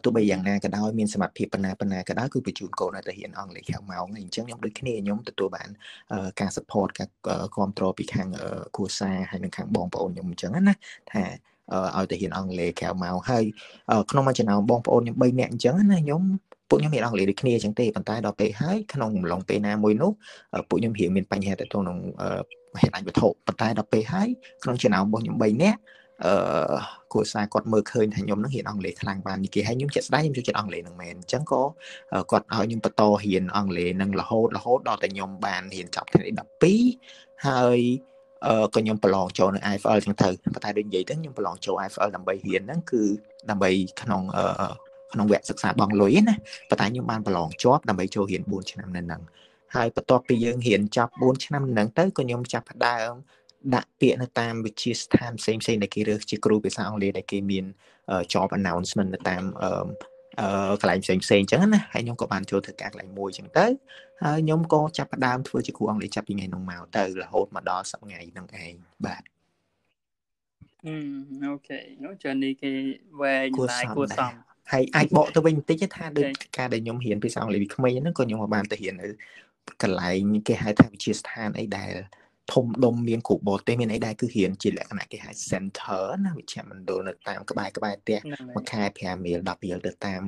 [0.04, 5.68] ទោះបីយ៉ាងណាក៏ដោយមានសមត្ថភាពប៉ុណ្ណាប៉ុណ្ណាក៏ដោយគឺបញ្ជូនកូនឲ្យទៅរៀនអង់គ្លេសក្រៅម៉ោងអញ្ចឹងខ្ញុំដូចគ្នាខ្ញុំទទួលបាន
[6.40, 7.08] ការ support ការ
[7.54, 8.28] គ្រប់គ្រងពីខាង
[8.76, 10.74] គ្រួសារហើយនិងខាងបងប្អូនខ្ញុំអញ្ចឹងណា
[11.12, 11.22] ថា
[11.96, 13.44] ឲ្យទៅរៀនអង់គ្លេសក្រៅម៉ោងហើយ
[14.10, 16.22] ក្នុងមួយចំណោមបងប្អូនខ្ញុំ3នាក់អញ្ចឹងណាខ្ញុំ
[16.68, 20.10] ពួកខ្ញុំរៀនអង់គ្លេសដូចគ្នាអញ្ចឹងទេប៉ុន្តែដល់ពេលហើយក្នុងអំឡុងពេលណាមួយនោះ
[20.68, 21.98] ពួកខ្ញុំរៀងមានបញ្ហាទៅក្នុង
[22.80, 24.28] ហេតុអញវត្ថុប៉ុន្តែដល់ពេលហើយ
[24.62, 25.80] ក្នុងចំណោមរបស់ខ្ញុំ3នាក់
[26.24, 26.34] អឺ
[27.12, 31.62] គ្រួសារគាត់មើលឃើញថាខ្ញុំនឹងរៀនអង់គ្លេសខ្លាំងបាននិយាយហើយខ្ញុំចិត្តស្ដាយខ្ញុំចូលចិត្តអង់គ្លេសនឹងមែនអញ្ចឹងក៏
[32.30, 36.26] គាត់ឲ្យខ្ញុំបន្តរៀនអង់គ្លេសនឹងរហូតរហូតដល់តែខ្ញុំបានរៀនចប់ថ្ងៃ
[36.86, 37.80] 12ហើយ
[38.12, 38.13] អឺ
[38.74, 43.02] ក៏ខ្ញុំប្រឡងចូលនៅ IFL ចឹងទៅប៉ុន្តែដូចនិយាយទៅខ្ញុំប្រឡងចូល IFL ដើម្បីរៀនហ្នឹងគឺ
[43.50, 43.70] ដើម្បី
[44.02, 44.44] ក្នុងអឺ
[45.12, 46.34] ក្នុងវគ្គសិក្សាបងលុយណា
[46.70, 49.22] ប៉ុន្តែខ្ញុំបានប្រឡងជាប់ដើម្បីចូលរៀន4ឆ្នាំនៅហ្នឹង
[49.74, 53.12] ហើយបន្ទាប់ពីយើងរៀនចប់4ឆ្នាំហ្នឹងទៅក៏ខ្ញុំចាប់ផ្ដើម
[53.74, 57.64] ដាក់ពាក្យនៅតាមវិទ្យាស្ថានផ្សេងផ្សេងដែលគេរើសជាគ្រូភាសាអង់គ្លេសដែលគេមាន
[58.32, 59.42] job announcement នៅតាម
[60.40, 63.66] អឺអឺកន្លែងផ្សេងផ្សេងអញ្ចឹងណាហើយខ្ញុំក៏បានចូលធ្វើការកន្លែងមួយអញ្ចឹងទៅ
[64.22, 68.74] ហើយខ្ញុំក៏ចាប់ផ្ដើមធ្វើជាគ្រូអង់គ្លេសចាប់ពីថ្ងៃនោះមកទៅរហូតមកដល់សប្តាហ៍ហ្នឹងឯង
[69.06, 69.22] បាទ
[70.86, 70.96] អឺ
[71.44, 72.72] អូខេនោះ journey គេ
[73.20, 74.32] វែងណាយគួរសម
[74.72, 76.26] ហើយអាចបកទៅវិញបន្តិចថាដូច
[76.58, 79.08] ការដែលខ្ញុំរៀនភាសាអង់គ្លេសពីក្មេងហ្នឹងក៏ខ្ញុំបានទៅរៀននៅ
[79.82, 81.92] កន្លែងគេហៅថាវិទ្យាស្ថានអីដែល
[82.52, 88.18] ធំដុំមានគ្រូបរទេសមានអីដែរគឺរៀនជាលក្ខណៈគេហៅ center ណាវិជ្ជាមណ្ឌលនៅតាមក្បែរក្បែរផ្ទះ
[88.54, 90.22] មួយខែ5រៀល10រៀលទៅតាម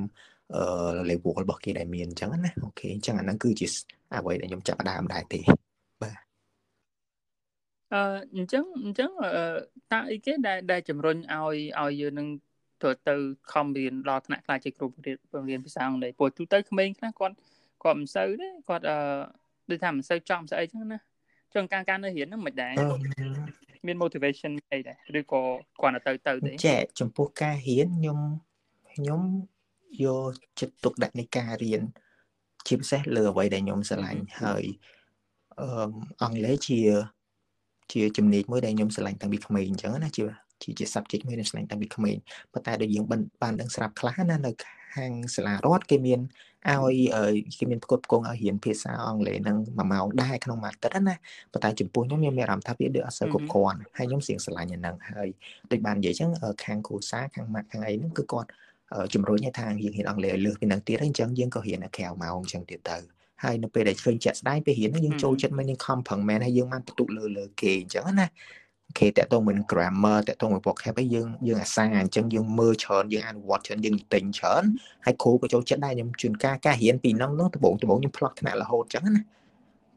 [0.55, 0.63] អឺ
[1.09, 3.67] level របស់គេដែលមានអញ្ចឹងណាអូខេអញ្ចឹងអាហ្នឹងគឺជា
[4.15, 5.39] អ្វីដែលខ្ញុំចាប់ផ្ដើមដែរទេ
[6.01, 6.17] បាទ
[7.93, 8.01] អឺ
[8.35, 9.09] អញ្ចឹងអញ្ចឹង
[9.91, 12.27] តើអីគេដែលដែលជំរុញឲ្យឲ្យយើងនឹង
[12.83, 13.15] ទៅទៅ
[13.53, 17.35] ខំរៀនដល់ថ្នាក់ខ្លះជាគ្រូបង្រៀនភាសាអង់គ្លេសព្រោះទូទៅក្មេងខ្លះគាត់
[17.83, 18.97] គាត់មិនសូវទេគាត់អឺ
[19.69, 20.99] ដូចថាមិនសូវចង់ស្អីចឹងណា
[21.55, 22.73] ចឹងការការនៅរៀនហ្នឹងមិនដែរ
[23.85, 25.41] មាន motivation អីដែរឬក៏
[25.81, 28.19] គាត់ទៅទៅទេចែចំពោះការរៀនខ្ញុំ
[28.93, 29.21] ខ្ញុំ
[30.03, 31.81] យកចិត្តទុកដាក់នៃការរៀន
[32.67, 34.63] ជាពិសេសលើអ្វីដែលខ្ញុំស្រឡាញ់ហើយ
[35.59, 35.67] អឺ
[36.21, 36.79] អង់គ្លេសជា
[37.91, 40.23] ជាជំនាញមួយដែលខ្ញុំស្រឡាញ់តាំងពីក្មេងអញ្ចឹងណាជា
[40.63, 42.17] ជាជា subject មួយដែលឆ្លាញ់តាំងពីក្មេង
[42.53, 43.05] ប៉ុន្តែដូចយើង
[43.41, 44.51] បានដឹងស្រាប់ខ្លះណានៅ
[44.95, 46.19] ខាងសាលារដ្ឋគេមាន
[46.69, 46.95] ឲ្យ
[47.59, 51.15] គេមានផ្គត់ផ្គង់ឲ្យរៀនភាសាអង់គ្លេសនឹង1ម៉ោងដែរក្នុងមួយអាទិត្យណា
[51.51, 55.29] ប៉ុន្តែចំពោះខ្ញុំខ្ញុំមានអារម្មណ៍ថាវាដូចអត់សូវគ្រប់គ្រាន់ហើយខ្ញុំសៀងស្រឡាញ់អាហ្នឹងហើយ
[55.71, 56.29] ដូចបាននិយាយចឹង
[56.65, 58.49] ខាងគ្រូសាខាងម៉ាក់ខាងអីហ្នឹងគឺគាត់
[59.13, 62.97] ជំរុញឲ្យថាយើងរៀនអង់គ្លេសឲ្យលើសពីហ្នឹងទៀតហើយអញ្ចឹងយើងក៏រៀននៅក្រៅម៉ោងអញ្ចឹងទៀតទៅ
[63.43, 68.27] ហើយនៅពេលដែលឃើញជាក់ស្ដែងពេលរៀនហ្នឹងយើងចូលចិត្តមែនយើងខំប្រឹងមែនហើយយើងបានបន្ទុកលើលើគេអញ្ចឹងណា
[68.97, 74.63] គេតកតងមួយនឹង grammar តកតងមួយ vocab អីយើងយើងអាសាអញ្ចឹងយើងមើលច្រើនយើងអនុវត្តច្រើនយើងទិញច្រើន
[75.05, 79.23] ហើយគ្រូក៏ចូលចិត្តដែរខ្ញុំជួនកាលការរៀនពីនោះនោះដំបូងដំបូងខ្ញុំផ្លោះថ្នាក់រហូតអញ្ចឹងណា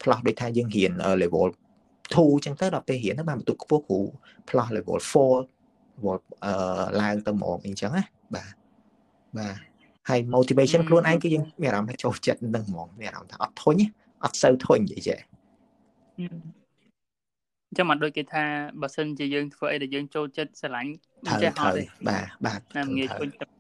[0.03, 4.01] ផ្លោះដូចថាយើងរៀន level 2អញ្ចឹងទៅដល់ពេលរៀនទៅបានបន្ទុកខ្ពស់គ្រូ
[4.51, 5.15] ផ្លោះ level 4
[5.97, 6.53] level អឺ
[7.01, 8.53] ឡើងទៅហ្មងអញ្ចឹងណាបាទ
[9.39, 9.57] បាទ
[10.09, 13.77] ហើយ motivation ខ្លួនឯងគឺយើងមានអារម្មណ៍ថាចូលចិត្តនឹងហ្មងមានអារម្មណ៍ថាអត់ធុញ
[14.25, 15.19] អត់សូវធុញនិយាយចេះ
[17.71, 18.45] អញ្ចឹងមិនដូចគេថា
[18.81, 20.91] បើសិនជាយើងធ្វើអីដែលយើងចូលចិត្តស្រឡាញ់
[21.43, 23.53] ចេះហត់ទេបាទបាទណាងាយជួយចិត្ត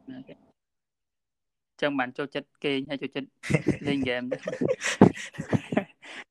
[1.80, 3.28] ចឹងបានចូលចិត្តគេងហើយចូលចិត្ត
[3.88, 4.22] លេងហ្គេម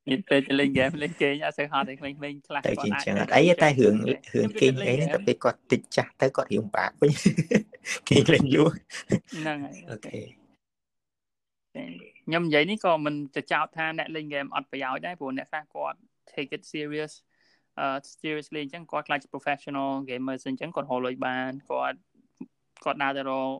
[0.09, 3.95] មានពេលទៅលេងហ្គេមលេងគេងអត់សូវហត់ទេក្មេងៗខ្លះគាត់អាចចឹងអត់អីតែរឿង
[4.35, 7.11] រឿងគេងអីហ្នឹងតែពេលគាត់តិចចាស់ទៅគាត់រៀងបាក់វិញ
[8.09, 8.69] គេងលេងយូរ
[9.37, 10.19] ហ្នឹងហើយអូខេ
[12.25, 15.97] ខ្ញុំនិយាយនេះក៏មិនទៅចោទថាអ្នកលេងហ្គេមអត់ប្រយោជន៍ដែរព្រោះអ្នកខ្លះគាត់
[16.31, 17.13] take it serious
[18.21, 21.97] seriously អញ្ចឹងគាត់ខ្លាចជា professional gamers អញ្ចឹងគាត់រកលុយបានគាត់
[22.83, 23.51] គាត់ដើរទៅរក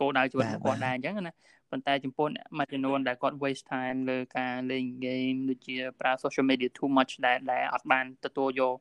[0.00, 1.34] គោលដៅជីវិតរបស់គាត់ដែរអញ្ចឹងណា
[1.70, 8.76] ប៉ុន្តែចំពោះអ្នកមួយចំនួនដែលគាត់ waste time លើការលេង game ដូចជាប្រើ social media too much ដែលដែលអត់បានទទួលយក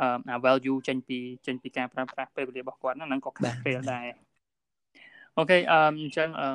[0.00, 4.06] អា value ចេញពីចេញពីការប្រើប្រាស់ពេលវេលារបស់គាត់ហ្នឹងក៏ខាត់ពេលដែរ
[5.38, 6.48] អូខេអឺអញ្ចឹងអឺ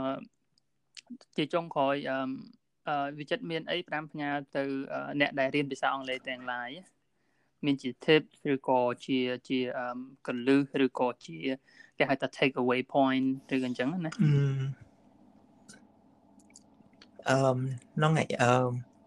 [1.37, 4.63] ជាចុងក្រោយអឺវិចិត្រមានអី5ផ្ញើទៅ
[5.19, 6.69] អ្នកដែលរៀនភាសាអង់គ្លេសទាំងឡាយ
[7.65, 9.17] មានជា tip ឬក៏ជា
[9.49, 9.59] ជា
[10.27, 11.37] កលឹះឬក៏ជា
[11.97, 14.11] គេហៅថា take away point ឬអញ្ចឹងណា
[17.29, 17.37] អឺ
[17.95, 18.51] ហ្នឹងហើយអឺ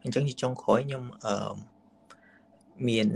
[0.04, 1.54] អញ្ចឹងជាចុងក្រោយខ្ញុំអឺ
[2.88, 3.08] មាន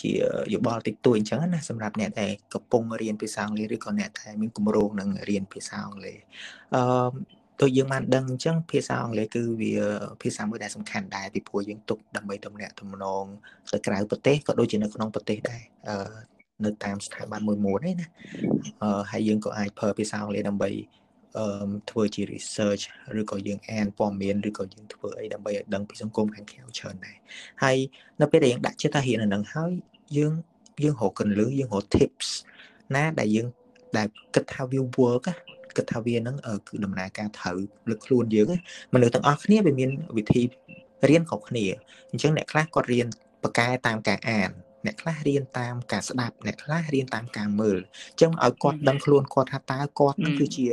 [0.00, 0.12] ជា
[0.54, 6.18] យោបល់តិចតួចអញ្ចឹងណាសម្រាប់អ្នកដែលកំពុងរៀនភាសាអង់គ្លេសឬក៏អ្នកដែលមានគម្រោងនឹងរៀនភាសាអង់គ្លេស
[6.74, 6.82] អឺ
[7.62, 9.74] ដូចយើងបានដឹងអញ្ចឹងភាសាអង់គ្លេសគឺវា
[10.22, 13.24] ភាសាមួយដែលសំខាន់ដែរពីព្រោះយើងទុកដើម្បីទំនាក់ទំនង
[13.72, 15.96] ទៅក្រៅប្រទេសក៏ដូចជានៅក្នុងប្រទេសដែរអឺ
[16.64, 18.08] នៅតាមស្ថាប័នមួយមួយហ្នឹងណា
[18.82, 20.70] អឺហើយយើងក៏អាចប្រើភាសាអង់គ្លេសដើម្បី
[21.38, 22.82] អឺធ្វើជា research
[23.20, 27.16] ឬក៏យើងអានព័ត៌មានឬក៏យើងធ្វើអីដើម្បីឲ្យដឹងពីសង្គមខាងក្រៅច្រើនដែរ
[27.62, 27.76] ហើយ
[28.20, 29.72] នៅពេលដែលយើងដាក់ចិត្តថារៀននៅនឹងហើយ
[30.16, 30.32] យើង
[30.82, 32.28] យើងរកកន្លឹះយើងរក tips
[32.94, 33.46] ណាដែលយើង
[33.96, 35.24] ដែលគិតថាវា work
[35.76, 36.36] គិតថាវានឹង
[36.68, 37.56] គឺដំណើរការត្រូវ
[37.90, 38.46] លើខ្លួនយើង
[38.94, 40.42] មនុស្សទាំងអស់គ្នាវាមានវិធី
[41.08, 41.64] រៀនខុសគ្នា
[42.10, 43.06] អញ្ចឹងអ្នកខ្លះគាត់រៀន
[43.42, 44.50] បកកែតាមការអាន
[44.86, 47.78] អ្នកខ្លះរៀនតាមការស្ដាប់អ្នកខ្លះរៀនតាមការមើល
[48.10, 50.66] អញ្ចឹងឲ្យគាត់ដឹងខ្លួនគាត់ថាតើគាត់នឹងគឺជា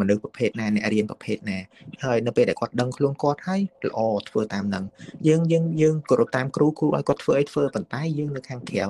[0.00, 1.58] មនុស្សប្រភេទណាអ្នករៀនប្រភេទណា
[2.04, 4.84] ហើយនៅពេលដែលគាត់ដឹងខ្លួនគាត់ហើយល្អធ្វើតាមនឹង
[5.28, 8.84] យើងយើងយើងគោរពតាមគ្រូគ្រូឲ្យគាត់ធ្វើអីធ្វើប៉ុន្តែយើងនៅខាងក្រៅ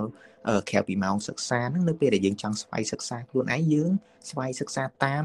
[0.71, 3.91] ក្រៅពីម៉ោងសិក្សាហ្នឹងនៅពេលដែលយើងចង់ស្វ័យសិក្សាខ្លួនឯងយើង
[4.31, 5.25] ស្វ័យសិក្សាតាម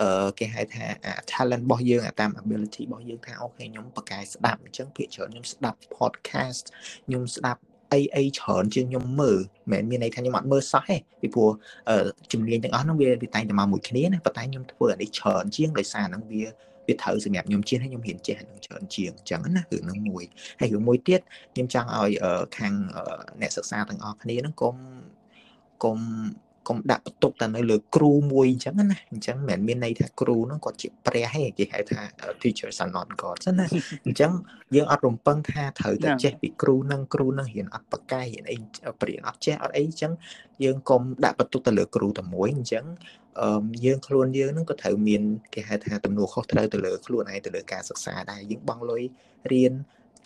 [0.00, 0.84] អឺគេហៅថា
[1.32, 6.64] talent របស់យើងតាម ability របស់យើងថាអូខេខ្ញុំបកកែស្ដាប់អញ្ចឹងភាគច្រើនខ្ញុំស្ដាប់ podcast
[7.06, 7.60] ខ្ញុំស្ដាប់
[7.92, 9.38] អីអីច្រើនជាងខ្ញុំមើល
[9.72, 11.50] មិនមានន័យថាខ្ញុំអត់មើលសោះទេពីព្រោះ
[12.32, 16.44] ជំនាញទាំងអស់ហ្នឹងវាវាតែងតែមកមួយគ្នាណាប៉ុន្តែខ្ញុំធ្វើអានេះច្រើនជាងដោយសារហ្នឹងវា
[16.86, 20.24] វាត្រូវសម្រាប់ខ្ញុំជាងហើយខ្ញុំហ៊ានចេះនឹងច្រើនជាងអញ្ចឹងណារឿងហ្នឹងមួយ
[20.60, 21.20] ហើយរឿងមួយទៀត
[21.54, 22.10] ខ្ញុំចង់ឲ្យ
[22.56, 22.72] ខាង
[23.40, 24.76] អ្នកសិក្សាទាំងអស់គ្នាហ្នឹងកុំ
[25.84, 25.98] កុំ
[26.68, 32.00] កុំដាក់បន្ទុកតែនៅលើគ្រូមួយអញ្ចឹងណាអញ្ចឹងមិនមានន័យថាគ្រូហ្នឹងគាត់ជាព្រះទេគេហៅថា
[32.42, 33.66] teachers are not gods ណា
[34.06, 34.32] អញ្ចឹង
[34.74, 38.56] យើងអត់រំពឹងថាត្រូវតែចេះពីគ្រូហ្នឹងគ្រូហ្នឹងរៀនអត់បកកាយរៀនអី
[39.00, 40.12] ព្រៀនអត់ចេះអត់អីអញ្ចឹង
[40.64, 42.84] យើងកុំដាក់បន្ទុកទៅលើគ្រូតែមួយអញ្ចឹង
[43.40, 45.22] អឺយើងខ្លួនយើងហ្នឹងក៏ត្រូវមាន
[45.54, 49.02] គេហៅថាទំនួលខុសត្រូវទៅលើខ្លួនឯងទៅលើការសិក្សាដែរយើងបង់លុយ
[49.52, 49.72] រៀន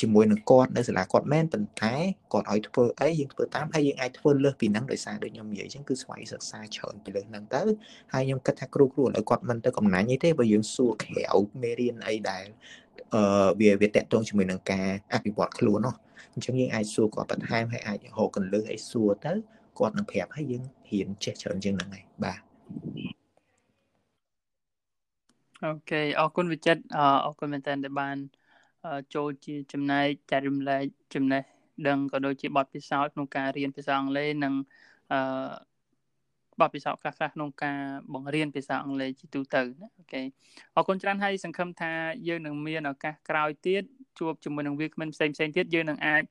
[0.00, 1.94] ជាមួយនឹងគាត់នៅសាលាគាត់មែនប៉ុន្តែ
[2.32, 7.62] គាត់ឲ្យធ្វើអីយើងធ្វើតាមហើយយើងអាចធ្វើលើសពីហ្នឹងដោយសារដូចខ្ញុំនិយាយអញ្ចឹងគឺស្វ័យសិក្សាច្រើនពីលើហ្នឹងទៅ
[8.12, 11.26] ហើយខ្ញុំគិតថាគ្រូគ្រូឥឡូវគាត់មិនទៅកំណាញ់អីទេបើយើងសួរក្រៅ
[11.62, 12.44] មេរៀនអីដែល
[13.14, 15.94] អឺវាវាតកតងជាមួយនឹងការអភិវឌ្ឍខ្លួននោះ
[16.34, 19.32] អញ្ចឹងយើងអាចសួរគាត់បន្ថែមហើយអាចរកកន្លឹះអីសួរទៅ
[19.78, 22.40] គាត់នឹងប្រាប់ហើយយើងហ៊ានចេះច្រើនជាងហ្នឹងហើយបាទ
[25.64, 26.82] អូខេអរគុណវិចិត្រ
[27.24, 28.16] អរគុណមែនតើដែលបាន
[29.14, 31.42] ចូលជាចំណែកចែករំលែកចំណេះ
[31.88, 34.54] ដឹងក៏ដូចជាបទពិសោធន៍ក្នុងការរៀនភាសាអង់គ្លេសនិង
[35.12, 35.20] អឺ
[36.60, 37.78] បទពិសោធន៍ខ្លះៗក្នុងការ
[38.14, 40.22] បង្រៀនភាសាអង់គ្លេសជាទូទៅណាអូខេ
[40.76, 41.92] អរគុណច្រើនហើយសង្ឃឹមថា
[42.28, 43.82] យើងនឹងមានឱកាសក្រោយទៀត
[44.18, 46.22] ជួបជាមួយនឹងវាគ្មិនផ្សេងផ្សេងទៀតយើងនឹងអាច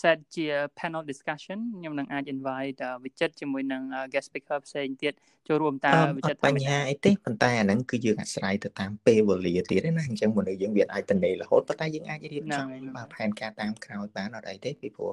[0.00, 0.46] set ជា
[0.78, 5.14] panel discussion ខ្ញុំនឹងអាច invite វិចិត្រជាមួយនឹង guest speaker ផ្សេងទៀត
[5.48, 12.66] ចូលរួមតើវិចិត្របញ្ហាអីទេប៉ុន្តែអាហ្នឹងគឺយើងអាស្រ័យទៅតាមពេលវេលាទៀតណាអញ្ចឹងមនុស្សយើងវាអាចទៅនេរហូតប៉ុន្តែយើងអាចរៀបចំ
[13.14, 15.12] ផែនការតាមក្រោយបានអត់អីទេពីព្រោះ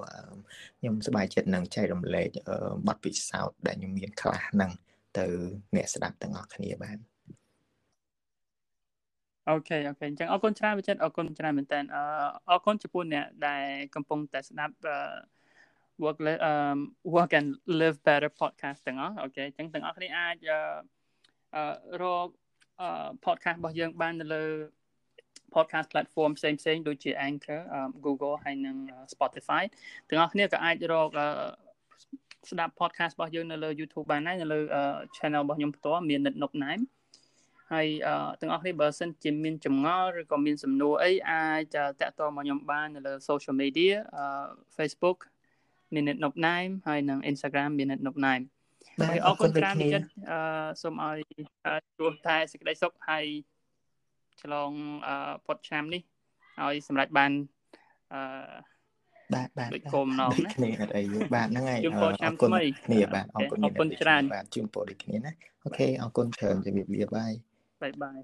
[0.79, 2.29] ខ្ញុំសប្បាយចិត្តនឹងចែករំលែក
[2.87, 4.71] បទពិសោធន៍ដែលខ្ញុំមានខ្លះហ្នឹង
[5.17, 5.25] ទៅ
[5.75, 6.97] អ្នកស្ដាប់ទាំងអស់គ្នាបាន
[9.49, 11.79] okay okay អញ្ចឹងអរគុណច្រើនវិចិត្រអរគុណច្រើនមែនតើ
[12.49, 14.75] អរគុណចំពោះអ្នកដែលកំពុងតែស្ដាប់
[16.03, 16.17] work
[16.49, 16.77] um
[17.15, 20.35] work and live better podcast ទាំងអស់ okay អញ្ចឹងទាំងអស់គ្នាអាច
[21.55, 22.29] អឺរក
[23.25, 24.43] podcast របស់យើងបាននៅលើ
[25.55, 27.61] podcast platform ផ្សេងផ្សេងដូចជា Anchor
[28.05, 28.75] Google ហើយនិង
[29.13, 29.63] Spotify
[30.09, 31.09] ទាំងអស់គ្នាក៏អាចរក
[32.51, 34.59] ស្ដាប់ podcast របស់យើងនៅលើ YouTube បានដែរនៅលើ
[35.17, 36.79] channel របស់ខ្ញុំផ្ទាល់មាននិតនុកណែម
[37.71, 37.87] ហើយ
[38.39, 43.93] ទាំងអស់គ្នាបើសិនជាមានចម្ងល់ឬក៏មានសំណួរអីអាចតាក់ទងមកខ្ញុំបាននៅលើ social media
[44.77, 45.17] Facebook
[45.95, 48.43] Minute Nope Name ហើយនិង Instagram Minute Nope Name
[49.01, 50.39] បាទអរគុណច្រើនចិត្តអឺ
[50.81, 51.19] សូមឲ្យ
[51.97, 53.25] ជួបតែសេចក្តីសុខហើយ
[54.41, 54.71] ឆ្លង
[55.45, 56.01] ផុតឆ្នាំនេះ
[56.63, 57.31] ឲ្យសម្រេចបាន
[58.13, 58.21] អឺ
[59.33, 61.03] បាទបាទដូចគោលម្ដងណាគ្នាអត់អី
[61.35, 61.79] បាទហ្នឹងហើយ
[62.25, 62.49] អរគុណ
[62.85, 65.31] គ្នាបាទអរគុណអរគុណច្រើនបាទជូនពរដូចគ្នាណា
[65.65, 67.33] អូខេអរគុណច្រើនជំរាបលាបាយ
[67.85, 68.19] បាយបាយ